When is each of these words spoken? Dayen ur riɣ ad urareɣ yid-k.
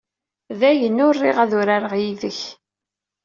Dayen 0.59 1.03
ur 1.07 1.15
riɣ 1.21 1.37
ad 1.43 1.51
urareɣ 1.59 1.93
yid-k. 2.01 2.39